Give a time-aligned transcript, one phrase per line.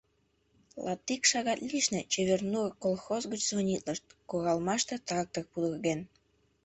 [0.85, 5.99] Латик шагат лишне «Чевер-нур» колхоз гыч звонитлышт: куралмаште трактор пудырген.